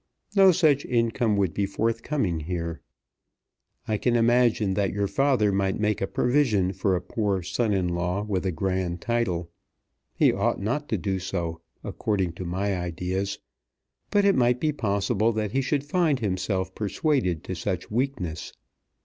No 0.35 0.51
such 0.51 0.83
income 0.85 1.37
would 1.37 1.53
be 1.53 1.67
forthcoming 1.67 2.39
here. 2.39 2.81
I 3.87 3.97
can 3.97 4.15
imagine 4.15 4.73
that 4.73 4.91
your 4.91 5.05
father 5.07 5.51
might 5.51 5.79
make 5.79 6.01
a 6.01 6.07
provision 6.07 6.73
for 6.73 6.95
a 6.95 7.01
poor 7.01 7.43
son 7.43 7.71
in 7.71 7.87
law 7.89 8.23
with 8.23 8.43
a 8.47 8.51
grand 8.51 8.99
title. 8.99 9.51
He 10.15 10.33
ought 10.33 10.59
not 10.59 10.89
to 10.89 10.97
do 10.97 11.19
so, 11.19 11.61
according 11.83 12.33
to 12.33 12.45
my 12.45 12.75
ideas, 12.75 13.37
but 14.09 14.25
it 14.25 14.33
might 14.33 14.59
be 14.59 14.71
possible 14.71 15.31
that 15.33 15.51
he 15.51 15.61
should 15.61 15.83
find 15.83 16.17
himself 16.19 16.73
persuaded 16.73 17.43
to 17.43 17.53
such 17.55 17.91
weakness. 17.91 18.53